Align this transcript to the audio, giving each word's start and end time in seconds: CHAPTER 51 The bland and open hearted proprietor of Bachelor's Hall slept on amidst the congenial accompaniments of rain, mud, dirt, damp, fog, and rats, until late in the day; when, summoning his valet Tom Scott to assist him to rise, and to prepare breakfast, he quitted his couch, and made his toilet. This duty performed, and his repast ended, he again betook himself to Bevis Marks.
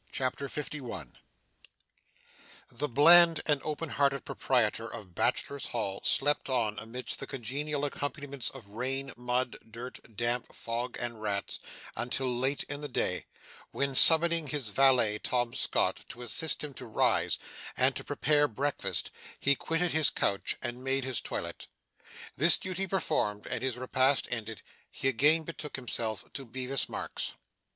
CHAPTER 0.11 0.49
51 0.49 1.15
The 2.71 2.87
bland 2.89 3.41
and 3.45 3.61
open 3.61 3.89
hearted 3.89 4.25
proprietor 4.25 4.91
of 4.91 5.13
Bachelor's 5.13 5.67
Hall 5.67 6.01
slept 6.03 6.49
on 6.49 6.79
amidst 6.79 7.19
the 7.19 7.27
congenial 7.27 7.85
accompaniments 7.85 8.49
of 8.49 8.67
rain, 8.69 9.13
mud, 9.15 9.57
dirt, 9.69 9.99
damp, 10.15 10.55
fog, 10.55 10.97
and 10.99 11.21
rats, 11.21 11.59
until 11.95 12.35
late 12.35 12.63
in 12.63 12.81
the 12.81 12.87
day; 12.87 13.27
when, 13.69 13.93
summoning 13.93 14.47
his 14.47 14.69
valet 14.69 15.19
Tom 15.19 15.53
Scott 15.53 16.03
to 16.09 16.23
assist 16.23 16.63
him 16.63 16.73
to 16.73 16.87
rise, 16.87 17.37
and 17.77 17.95
to 17.95 18.03
prepare 18.03 18.47
breakfast, 18.47 19.11
he 19.39 19.53
quitted 19.53 19.91
his 19.91 20.09
couch, 20.09 20.57
and 20.63 20.83
made 20.83 21.03
his 21.03 21.21
toilet. 21.21 21.67
This 22.35 22.57
duty 22.57 22.87
performed, 22.87 23.45
and 23.45 23.61
his 23.61 23.77
repast 23.77 24.27
ended, 24.31 24.63
he 24.89 25.07
again 25.07 25.43
betook 25.43 25.75
himself 25.75 26.25
to 26.33 26.43
Bevis 26.43 26.89
Marks. 26.89 27.33